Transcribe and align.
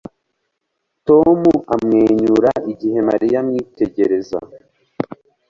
Tom 1.07 1.39
amwenyura 1.73 2.51
igihe 2.71 2.97
Mariya 3.09 3.37
amwitegereza 3.43 4.37